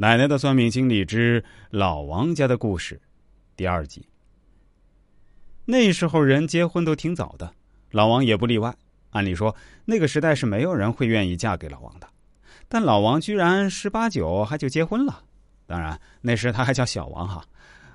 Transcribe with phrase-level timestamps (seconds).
[0.00, 3.00] 奶奶的算命经历之老王家的故事，
[3.56, 4.08] 第二集。
[5.64, 7.52] 那时候人结婚都挺早的，
[7.90, 8.72] 老王也不例外。
[9.10, 12.06] 按理说那个时代是没有人会愿意嫁给老王的，
[12.68, 15.24] 但老王居然十八九还就结婚了。
[15.66, 17.44] 当然那时他还叫小王哈，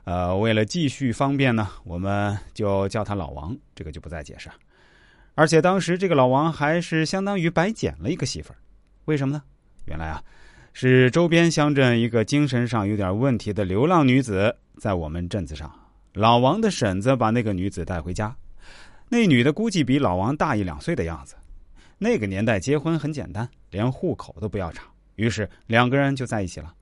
[0.03, 4.49] 呃，为了继续方便呢，我们就叫他老王，这个就不再解释。
[5.35, 8.57] 而且当时这个老王还是相当于白捡了一个媳妇儿，
[9.05, 9.41] 为什么呢？
[9.85, 10.21] 原来啊。
[10.75, 15.71] 是周边乡镇一个精神上有点问题的流浪女子，在我们镇子上，
[16.13, 18.35] 老王的婶子把那个女子带回家。
[19.07, 21.35] 那女的估计比老王大一两岁的样子。
[21.99, 24.83] 那个年代结婚很简单，连户口都不要查，
[25.15, 26.73] 于是两个人就在一起了。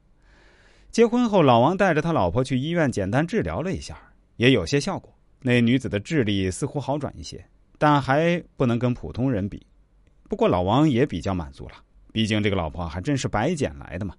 [0.89, 3.97] 结婚后，老王带着他老婆去医院简单治疗了一下，
[4.37, 5.13] 也有些效果。
[5.41, 7.43] 那女子的智力似乎好转一些，
[7.77, 9.61] 但还不能跟普通人比。
[10.29, 11.75] 不过老王也比较满足了。
[12.11, 14.15] 毕竟这个老婆还真是白捡来的嘛。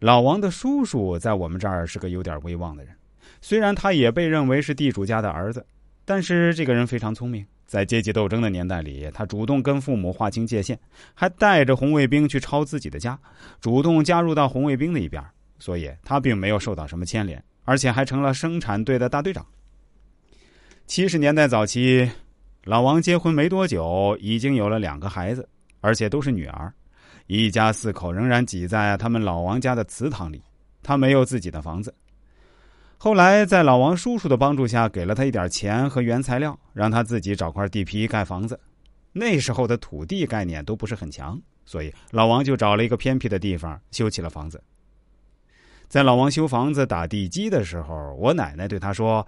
[0.00, 2.94] 老王的叔叔在我们这儿是个有点威望的人，
[3.40, 5.64] 虽然他也被认为是地主家的儿子，
[6.04, 7.46] 但是这个人非常聪明。
[7.66, 10.78] 在阶级斗争的年代里，他主动跟父母划清界限，
[11.14, 13.18] 还带着红卫兵去抄自己的家，
[13.60, 15.24] 主动加入到红卫兵的一边，
[15.58, 19.44] 所以他并没有受到什么牵连，而且还成了生产队的大队长。
[20.86, 22.10] 七十年代早期，
[22.64, 25.48] 老王结婚没多久，已经有了两个孩子。
[25.84, 26.72] 而且都是女儿，
[27.26, 30.42] 一家四口仍然挤在他们老王家的祠堂里。
[30.82, 31.94] 他没有自己的房子。
[32.96, 38.58] 后来在老王叔叔的帮助下，给了他一点钱和原材料，让他自己找块地皮盖房子。
[39.12, 44.58] 那时候的土地概念都不是很强，所以老王就找了一个偏僻的地方修起了房子。
[45.86, 49.26] 在老王修房子打地基的时候，我奶奶对他说。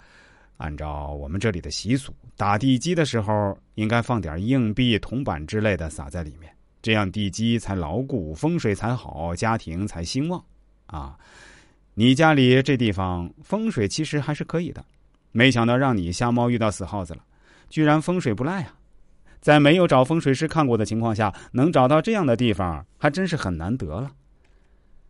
[0.57, 10.43] 按照我们这里的习俗，打地基的时候应该放点硬币、铜板之类的撒在里面，这样地基才牢固，风水才好，家庭才兴旺。
[10.87, 11.19] 啊，
[11.95, 14.84] 你家里这地方风水其实还是可以的，
[15.33, 17.21] 没想到让你瞎猫遇到死耗子了，
[17.69, 18.75] 居然风水不赖啊！
[19.41, 24.11] 在没有找风水师看过的情况下，能找到这样的地方，还真是很难得了。